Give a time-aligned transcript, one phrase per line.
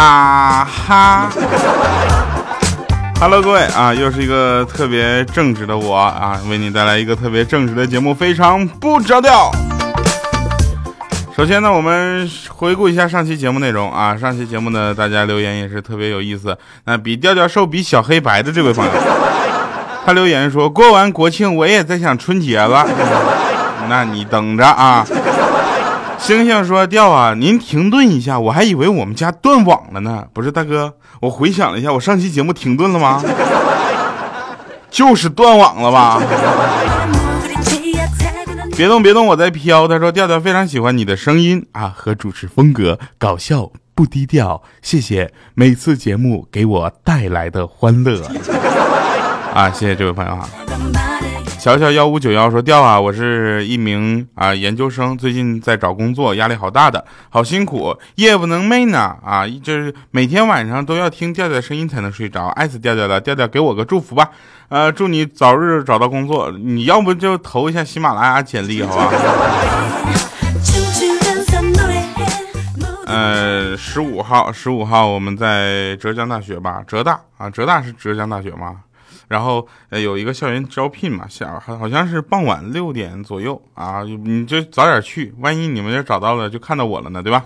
[0.00, 1.28] 啊哈
[3.20, 9.50] ，Hello，各位啊，又是一个特别正直的我啊，为你带来一个特别正直的节目，非常不着调。
[11.36, 16.56] 首先呢，我们回顾一下上期节目内容啊，上期节目呢，大家留言也是特别有意思。
[16.84, 18.90] 那比调调瘦，比小黑白的这位朋友，
[20.06, 22.88] 他留言说，过完国庆我也在想春节了，
[23.86, 25.06] 那你等着啊。
[26.20, 30.24] 星星说：“调啊，您停顿一下，我还以为我们家断网了呢。
[30.32, 33.22] 不是大哥，我回想了一下，我上期节目停顿了吗？
[34.90, 36.20] 就是断网了吧？
[38.76, 39.88] 别动别动，我在飘。
[39.88, 44.62] 他说调调非常喜欢你的声音啊和主持风格，搞笑不低调。
[44.82, 48.22] 谢谢每次节目给我带来的欢乐
[49.54, 49.70] 啊！
[49.70, 50.48] 谢谢这位朋友啊。”
[51.60, 64.30] 小小幺五九幺说调啊，我是一名啊研究生，最近在找工作，压力好大的，好辛苦，夜不能寐呢啊，就是每天晚上都要听调调声音才能睡着，爱死调调了，调调给我个祝福吧，
[64.70, 69.12] 呃，祝你早日找到工作，你要不就投一下喜马拉雅简历，好吧？
[73.04, 78.76] 呃， 十五号，十五号我们在浙江大学吧，浙大啊，浙大是浙江大学吗？
[79.30, 87.44] 然后呃有一个校园招聘嘛，下好像是傍晚六点左右啊，你就早点去，万一你们要找到了就看到我了呢，对吧？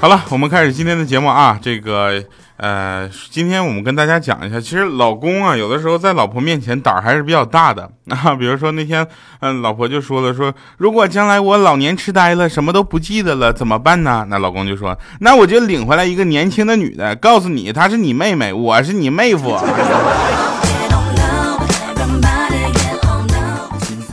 [0.00, 2.24] 好了，我们开始今天的节目啊，这个。
[2.60, 8.34] 呃，今天我们跟大家讲一下，其实老公啊，有的时候在老婆面前胆儿还是比较大的啊。
[8.36, 9.06] 比如说那天，
[9.40, 14.26] 嗯，老婆就说了，说如果将来我老年痴呆了，什么都不记得了，怎么办呢？
[14.28, 19.56] 那老公就说，那我就领回来一个年轻的女的，告诉你，她是你妹妹，我是你妹夫。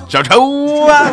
[0.07, 1.11] 小丑啊！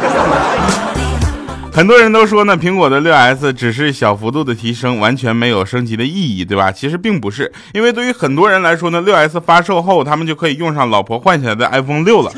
[1.75, 6.71] 很多人都说呢，苹果的六 S 只是小幅度的提升，完全没有升级的意义，对吧？
[6.71, 12.31] 其实并不是，因为对于很多人来说呢，六 S 发售后，他们就可以用上老婆换下来的 iPhone 六了。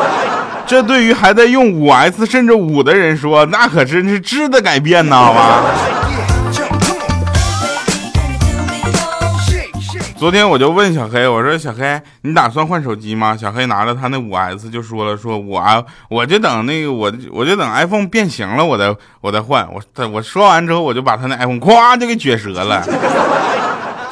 [0.68, 5.62] 这对于还在用五 S 甚至五的人说，那可真是质的改变呢，好吧？
[10.18, 13.36] 昨天我就问小黑，我说小黑，你打算换手机吗？
[13.36, 19.68] 小黑拿着他那五 S 就说了，说我我就等那个我我就等 iPhone 变形了，我再我再换。
[19.70, 22.82] 我他我说完之后，我就把他那 iPhone 咵就给撅折了，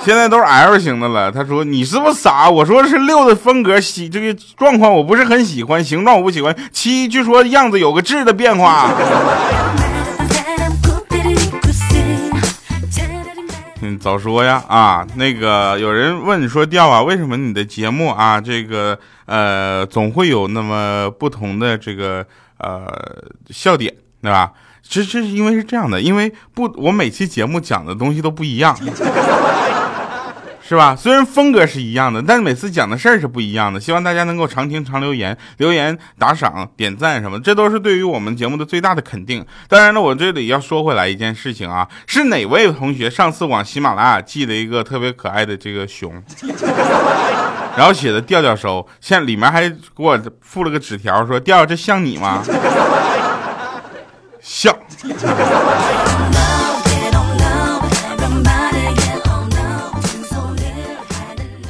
[0.05, 1.33] 现在都是 L 型的了。
[1.33, 2.51] 他说你是不是傻？
[2.51, 6.55] 我说是六的风格喜这个状况我不是很喜欢，形状我不喜欢。
[6.71, 8.91] 七据说样子有个质的变化。
[14.05, 15.07] 早说呀啊！
[15.15, 22.23] 那个有人问你说调啊，为什么你的节目啊，这个呃总会有那么不同的这个
[22.59, 22.87] 呃
[23.49, 24.53] 笑点，对吧？
[24.83, 28.79] 这这是因为是这样的，因为不我每期节目讲的东西都不一样。
[30.67, 30.97] 是吧？
[30.97, 33.79] 虽然风格是一样的，但是每次讲的事儿是不一样的。
[33.79, 39.45] 希望大家能够常听常留言，留言打赏、点赞什么，这都是对于我们节目的最大的肯定。
[39.69, 46.11] 当然了，我这里要说回来一件事情啊，是哪位同学上次往喜马拉雅寄了一个特别可爱的这个熊，
[47.77, 52.43] 然后写的调调收，现在里面还给我附了个纸条，说调调这像你吗？
[54.41, 54.75] 像。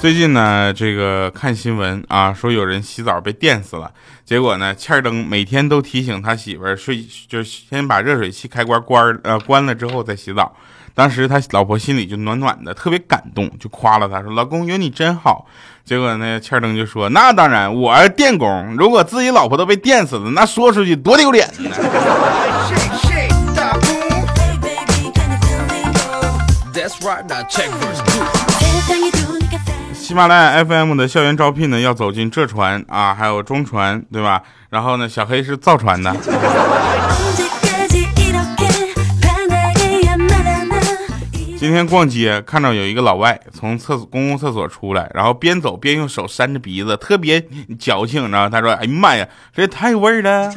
[0.05, 3.91] 最近呢，这个看新闻啊，说有人洗澡被电死了。
[4.23, 10.55] 结果呢，欠儿灯每天都提醒他媳妇儿睡，就是先把热水器开关关呃关了之后再洗澡。
[10.93, 15.47] 当时他老婆心里就暖暖的，特别感动，就夸了他说：“老公有你真好。”
[15.87, 21.71] 结果呢，欠儿灯就说：“那当然，我是电工，如果自己老婆都被电死了，那说出去多丢脸呢。”
[30.05, 34.43] 喜马拉雅 FM 的校园招聘呢，要走进浙传啊，还有中传，对吧？
[34.69, 36.15] 然后呢，小黑是造船的。
[41.59, 47.43] 今天逛街看到有一个老外从厕所公共厕所出来，然后边走边用手扇着鼻子，特别
[47.79, 50.53] 矫情，然后他说：“哎呀妈呀，这太味儿了！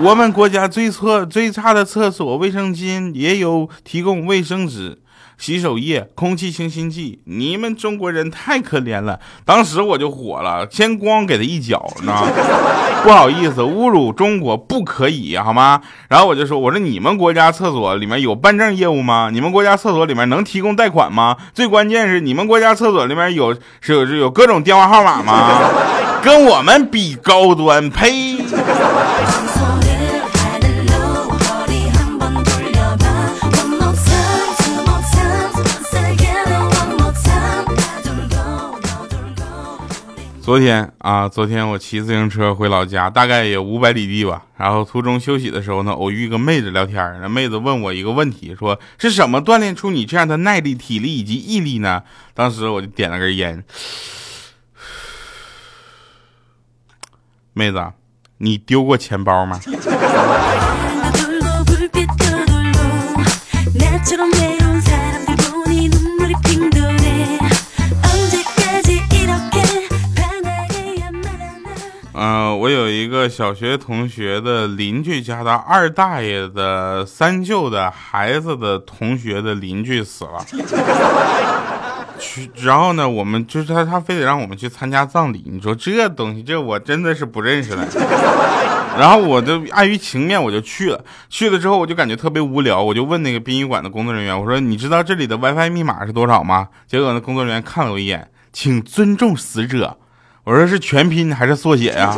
[0.00, 5.00] 我们国家最错最差的厕所卫生巾也有提供卫生纸。”
[5.42, 9.18] 洗手液、空气清新剂，你们中国人太可怜了。
[9.44, 12.30] 当时我就火了，先光给他一脚，你知道吗？
[13.02, 15.80] 不好意思，侮辱中国不可以，好吗？
[16.08, 19.30] 然后我就说，我说你们国家厕所里面有办证业务吗？
[19.32, 21.36] 你们国家厕所里面能提供贷款吗？
[21.52, 25.58] 最关键是你们国家厕所里面有是有是有各种电话号码吗？
[26.22, 28.36] 跟我们比高端，呸！
[40.52, 44.44] 昨天啊，昨天我骑自行车回老家，大概有五百里地吧。
[44.58, 52.02] 然后途中休息的时候呢，偶遇一个妹子聊天，那妹子问我一个问题，说是什么锻炼出你这样的耐力、体力以及毅力呢？
[52.34, 53.64] 当时我就点了根烟。
[57.54, 57.82] 妹子，
[58.36, 59.58] 你丢过钱包吗？
[72.62, 80.46] 我有一个小学同学的邻居家的二大爷的三舅的孩子的同学的邻居死了，
[82.20, 85.42] 去，然后呢，我们就是他，他非得让我们去参加葬礼。
[85.50, 87.84] 你说这东西，这我真的是不认识了。
[88.96, 91.04] 然后我就碍于情面，我就去了。
[91.28, 99.98] 去了之后，我就感觉特别无聊，我就问那个殡仪馆的工作人员，我说：“你知道这里的 WiFi 密码是多少吗？”结果那工作人员看了我一眼，请尊重死者。
[100.44, 102.12] 我说是全拼还是缩写呀？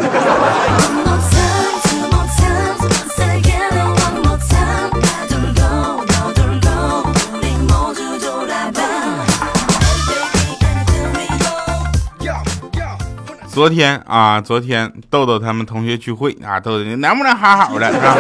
[13.53, 18.17] 昨天啊，昨天豆豆他们同学聚会啊，豆豆能不能好好的是吧？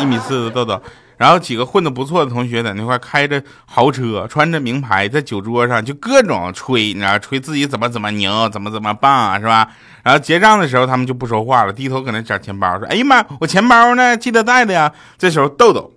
[0.00, 0.80] 一米四的豆豆。
[1.16, 9.68] 然后几个混的不错的同学在那块开着豪车，穿着名牌，在酒桌上就各种吹，你知道，吹自己怎么怎么牛，怎么怎么棒，是吧？
[10.02, 14.16] 然后结账的时候，他们就不说话了，低头搁那找钱包，说：“哎呀妈，我钱包呢？
[14.16, 15.92] 记得带的呀。”这时候豆豆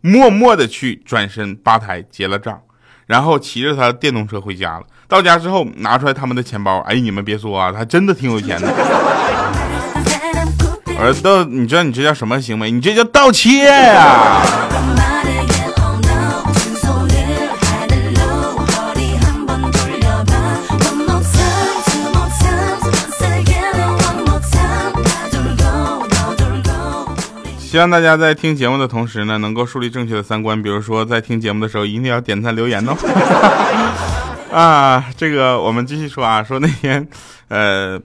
[0.00, 2.60] 默默的去转身吧台结了账，
[3.06, 4.86] 然后骑着他的电动车回家了。
[5.06, 8.68] 到家之后拿出来他们的钱包，哎，你们别说啊，他真的挺有钱的。
[11.02, 12.70] 儿子，你知道你这叫什么行为？
[12.70, 14.40] 你这叫盗窃呀！
[27.58, 30.62] 希望大家在听节目的同时呢，能够树立正确的三观。
[30.62, 32.96] 比如说，在听节目的时候，一定要点赞留言哦。
[34.54, 37.08] 啊，这个我们继续说啊，说那天，
[37.48, 38.00] 呃。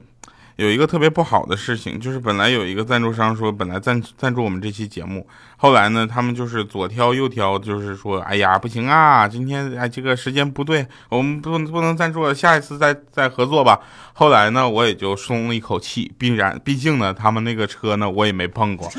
[0.57, 5.25] 有一个特别不好的事情，就是本来有一个赞助商说本来赞赞助我们这期节目，
[5.55, 13.79] 后来呢，他们就是左挑右挑，就是说，哎呀，不行啊，今天哎这个时间不对，我们不不能赞助了，下一次再再合作吧。
[14.13, 18.89] 后来呢，我也就松了一口气，必然毕竟呢，他们那个车呢，我也没碰过，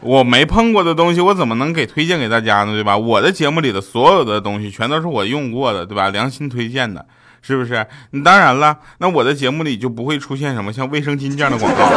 [0.00, 2.72] 我没碰过的东西，我怎么能给推荐给大家呢？
[2.72, 2.98] 对吧？
[2.98, 6.08] 我的节目里的所有的东西，全都是我用过的，对吧？
[6.08, 7.06] 良心推荐的。
[7.42, 7.86] 是不是？
[8.10, 11.90] 你当然了，那我的节目里就不会出现什么像卫生巾这样的广告。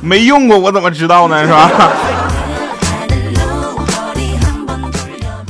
[0.00, 1.44] 没用过，我怎么知道呢？
[1.44, 1.68] 是吧？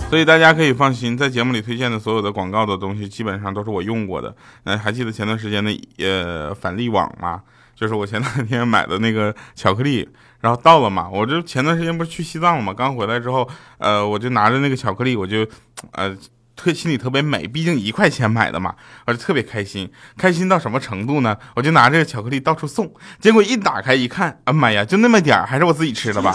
[0.08, 4.32] 所以大家可以放心，在节目里推荐的所有的广告的东西，基本上都是我用过的。
[4.62, 7.42] 那还记得前段时间的呃返利网吗？
[7.74, 10.08] 就是我前两天买的那个巧克力，
[10.40, 15.44] 然后到了嘛，我就前段时间不是去西藏了嘛，刚回来之后，呃，我就拿着那个巧克力，我就
[15.92, 16.16] 呃。
[16.56, 18.74] 特心里特别美，毕竟一块钱买的嘛，
[19.06, 19.90] 我就特别开心。
[20.16, 21.36] 开心到什么程度呢？
[21.56, 26.34] 我就拿这个巧克力到处送，结果一打开一看，啊妈呀，就那么点儿，还是我自己吃的吧。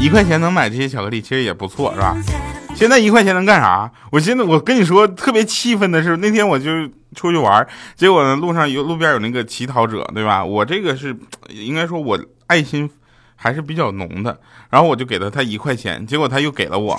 [0.00, 2.16] 一块钱能买这些巧克力，其实也不错，是吧？
[2.74, 3.90] 现在一块钱能干啥？
[4.12, 6.70] 我现在我跟你说，特别气愤的是，那天我就
[7.14, 10.44] 出去玩，结果呢，路上有路边有那个乞讨者，对吧？
[10.44, 11.16] 我这个是
[11.48, 12.88] 应该说，我爱心。
[13.40, 14.36] 还是比较浓的，
[14.68, 16.98] 然后我就给了他一块钱，结果他又给了我。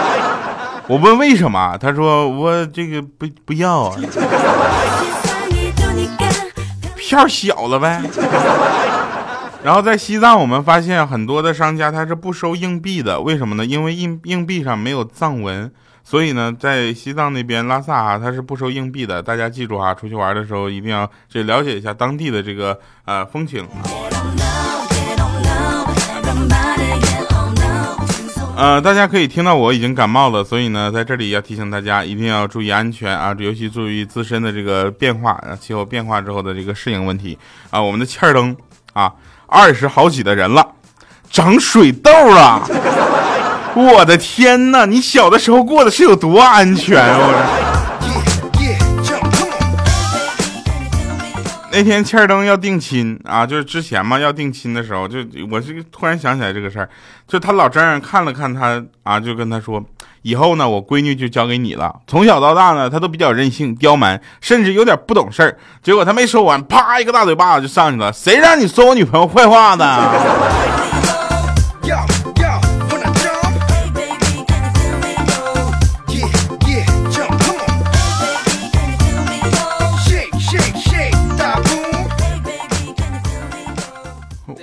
[0.86, 3.96] 我问为什么，他说我这个不不要啊，
[6.94, 8.02] 票小了呗。
[9.62, 13.64] 然后在西藏，我们发现很多的商家他是不收硬币的，为什么呢？
[13.64, 15.72] 因为硬硬币上没有藏文，
[16.04, 19.22] 所以呢，在西藏那边拉萨啊，他是不收硬币的。
[19.22, 23.66] 大家记住啊，出去玩的时候一定要去了解一下当地的这个呃风情。
[28.56, 37.36] 呃，大家可以听到我已经感冒了，所以呢，在这里要提醒大家一定要注意安全啊，尤其注意自身的这个变化，气候变化之后的这个适应问题
[37.70, 37.82] 啊。
[37.82, 38.56] 我们的气儿灯
[38.92, 39.12] 啊，
[39.46, 40.64] 二十好几的人了，
[41.30, 42.62] 长水痘了，
[43.74, 44.86] 我的天哪！
[44.86, 47.18] 你小的时候过的是有多安全啊？
[47.18, 47.73] 我。
[51.76, 55.18] 那天欠儿登要定亲啊，就是之前嘛要定亲的时候，就
[55.50, 56.88] 我是突然想起来这个事儿，
[57.26, 59.84] 就他老丈人看了看他啊，就跟他说，
[60.22, 61.92] 以后呢我闺女就交给你了。
[62.06, 65.58] 从小到大呢，他都比较任性刁蛮，甚至有点不懂事儿。
[65.82, 68.12] 结果他没说完，啪一个大嘴巴子就上去了。
[68.12, 70.73] 谁让你说我女朋友坏话呢？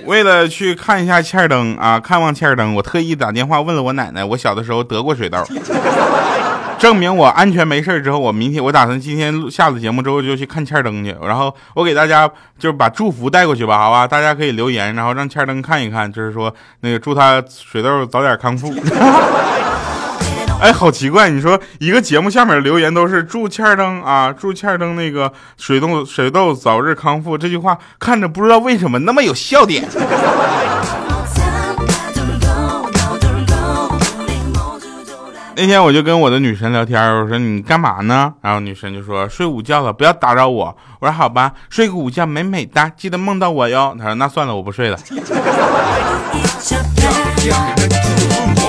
[0.06, 5.38] 为了去看一下欠儿灯啊，看望欠儿灯，我特意打电话问了我奶奶，我小的时候得过水痘。
[6.78, 12.28] 证明我安全没事之后，我明天我打算今天下了节目之后就去看欠灯去，然后我给大家
[12.58, 14.04] 就是把祝福带过去吧，好吧？
[14.04, 18.74] 大家可以留言，然后让欠灯看一看，就是说那个祝他水痘早点康复。
[20.62, 29.84] 哎，好奇怪，你说一个节目下面留言都是祝欠灯啊，祝欠灯那个水痘水痘早日康复，这句话看着不知道为什么那么有笑点。
[35.56, 38.32] 那天我就跟我的女神聊天，我说你干嘛呢？
[38.40, 40.76] 然后女神就说睡午觉了，不要打扰我。
[41.00, 43.96] 我说好吧，睡个午觉美美哒，记得梦到我哟。
[43.98, 44.98] 她说那算了，我不睡了。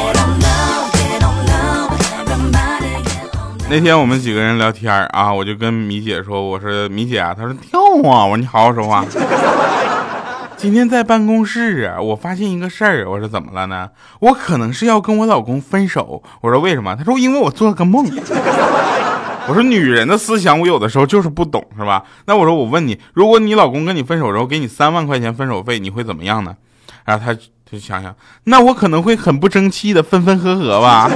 [3.73, 9.03] 那天我们几个人聊天啊，我就跟米姐说，我说米姐啊，她说跳啊，我说你好好说话。
[10.55, 13.09] 今天在办公室啊，我发现一个事儿。
[13.09, 13.89] 我说怎么了呢？
[14.19, 16.21] 我可能是要跟我老公分手。
[16.41, 16.95] 我说为什么？
[16.95, 18.05] 她说因为我做了个梦。
[19.47, 22.03] 我说女人的思想我有的时候就是不懂，是吧？
[22.27, 26.55] 那我说我问你，如果你老公跟你分手之后给你三万块钱分手费，你会怎么样呢？
[27.05, 31.09] 然后他就想想，那我可能会很不争气的分分合合吧。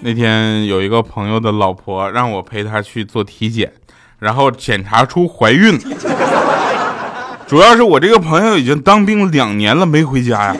[0.00, 3.72] 那天有一个朋友的老婆让我陪她去做体检，
[4.18, 5.78] 然后检查出怀孕。
[7.46, 10.56] 主要是我这个朋友已经当兵两年了没回家呀。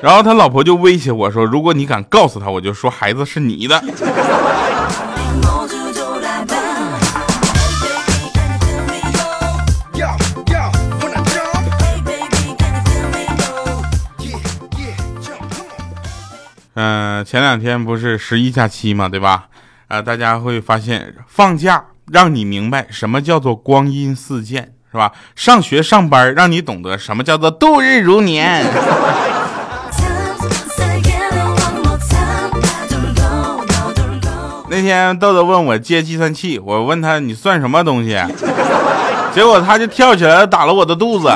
[0.00, 3.78] 然后他老婆就威胁我说：“如果你敢告诉他，我就说孩子是你的。”
[16.78, 19.46] 嗯，前两天不是十一假期嘛，对吧？
[19.88, 25.10] 啊，大家会发现放假让你明白什么叫做光阴似箭，是吧？
[25.34, 28.62] 上学上班让你懂得什么叫做度日如年。
[34.68, 38.22] 那天豆豆问我借计算器，我问他你算什么东西？
[39.32, 41.26] 结果他就跳起来打了我的肚子。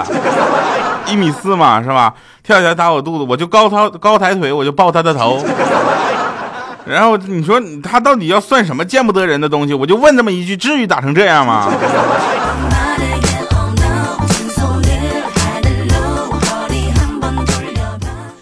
[1.10, 2.14] 一米四嘛，是吧？
[2.42, 5.44] 跳起来打我肚子，我就高抬高抬腿，我就抱他的头。
[6.86, 9.74] 然后你说他到底要算什么见不得人的东西？
[9.74, 11.70] 我就问这么一句，至于打成这样吗？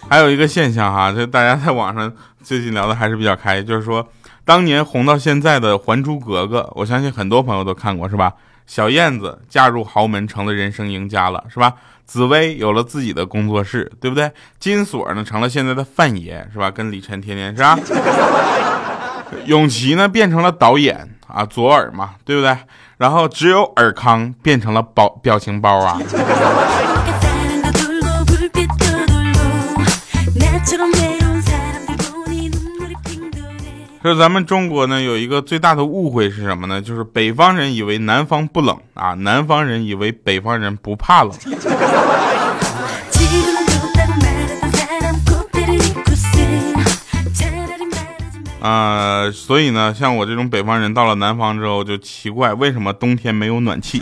[0.09, 2.11] 还有一个现象哈，就大家在网上
[2.41, 4.07] 最近聊的还是比较开，就是说
[4.43, 8.33] 当年红到现在的《还珠格格》，我相信很多朋友都看过，是吧？
[8.65, 11.73] 小燕子嫁入豪门，成了人生赢家了，是吧？
[12.09, 14.31] 紫薇有了自己的工作室，对不对？
[14.59, 16.71] 金锁呢成了现在的范爷，是吧？
[16.71, 17.77] 跟李晨天天是吧？
[19.45, 22.57] 永琪呢变成了导演啊，左耳嘛，对不对？
[22.97, 26.01] 然后只有尔康变成了包表情包啊。
[34.01, 36.81] 说咱们中国呢有一个最大的误会是什么呢？
[36.81, 41.33] 就是北方人以为南方不冷啊，南方人以为北方人不怕冷。
[48.61, 54.01] 啊，所以呢，像我这种北方人到了南方之后就奇怪，为什么冬天没有暖气？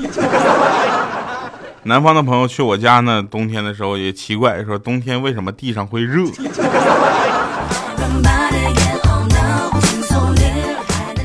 [1.84, 6.24] 南方的朋友去我家呢，冬天的时候也奇怪，说冬天为什么地上会热？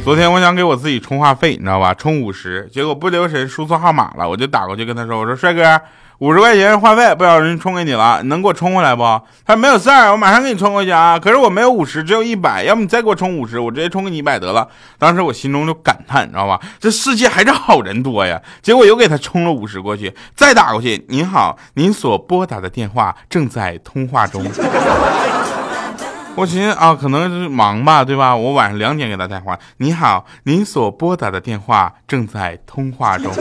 [0.05, 1.95] 昨天我想给我自己充话费，你知道吧？
[1.95, 5.81] 充五十，结果不留神输错号码了，我就打过去跟他说：“我说帅哥，
[6.19, 9.03] 五十块钱话费不小心充给你了，能给我充回来不？”
[9.47, 14.67] 他说：“没有事儿，我马上给你充过去啊。”可是我没有五十，只有一百，要不你再给我充五十，我直接充给你一百得了。
[14.99, 16.59] 当时我心中就感叹，你知道吧？
[16.81, 18.43] 这世界还是好人多呀。
[18.61, 24.45] 结果又给他充了五十过去，再打过去，您好，您所拨打的电话正在通话中。
[26.35, 28.35] 我寻思啊，可能是忙吧，对吧？
[28.35, 29.59] 我晚上两点给他打电话。
[29.77, 33.31] 你好，您所拨打的电话正在通话中。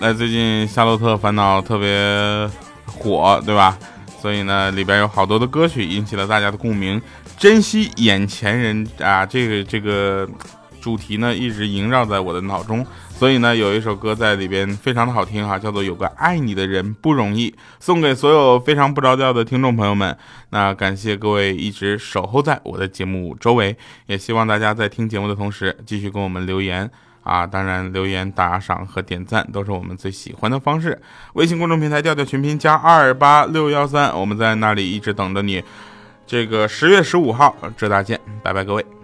[0.00, 2.50] 那最近《夏洛特烦恼》特别
[2.86, 3.78] 火，对吧？
[4.20, 7.00] 所以呢，里边有好多的歌曲引起了大家的共鸣。
[7.38, 10.28] 珍惜眼前人啊，这个这个
[10.80, 12.84] 主题呢，一直萦绕在我的脑中。
[13.16, 20.14] 所以呢，有一首歌在里边非常的好听哈，叫做《有个爱你的人不容易》，送给所有非常不着调的听众朋友们。
[20.50, 26.90] 那感谢各位一直守候在我的节目周围，也希望大家在听节目的同时继续跟我们留言
[27.22, 31.00] 啊，当然留言打赏和点赞都是我们最喜欢的方式。
[31.34, 35.62] 微信公众平台调调群拼加二八六幺三，我们在那里一直等着你。
[36.26, 39.03] 这个十月十五号，浙大见，拜拜各位。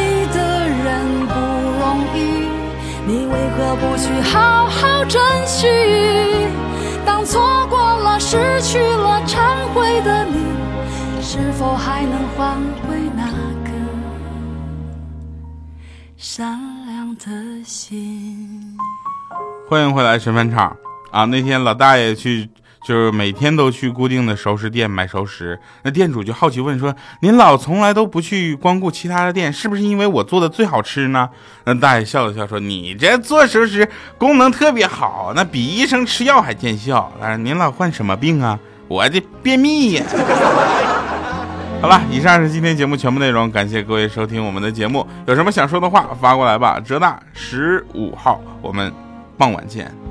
[3.61, 5.67] 何不去好好珍惜？
[7.05, 10.41] 当错过了、失去了、忏悔的你。
[11.21, 13.23] 是否还能换回那
[13.63, 13.69] 个
[16.17, 18.75] 善良的心？
[19.69, 20.75] 欢迎回来，神饭场
[21.11, 21.25] 啊！
[21.25, 22.49] 那天老大爷去，
[22.83, 25.59] 就是每天都去固定的熟食店买熟食。
[25.83, 31.29] 那店主就好奇问说：“您老从来都不去光顾其他的店，是不是因为我做的最好吃呢？”
[31.65, 37.11] 那大爷笑了笑说：“你这做熟食功能特别好，那比医生吃药还见效。
[37.21, 38.59] 但是您老患什么病啊？
[38.87, 40.03] 我这便秘呀。
[41.81, 45.07] ”好了，以上是今天节目全部内容，感谢各位收听我们的节目。
[45.25, 46.79] 有什么想说的话发过来吧。
[46.79, 48.93] 浙大十五号，我们
[49.35, 50.10] 傍晚见。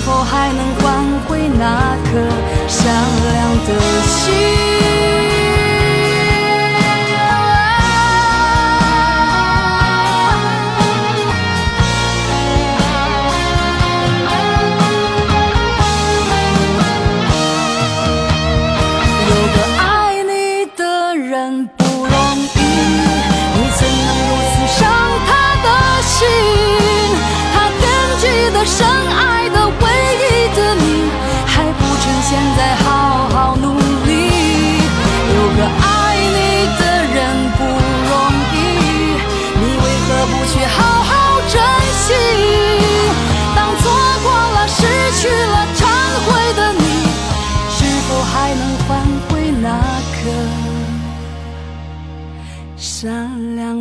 [0.00, 2.10] 否还能换回那颗
[2.68, 2.94] 善
[3.32, 3.36] 良
[3.66, 3.79] 的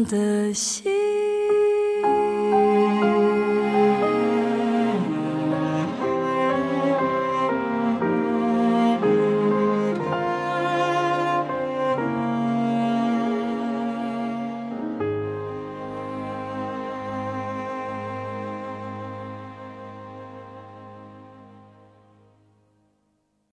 [0.06, 1.38] 的心。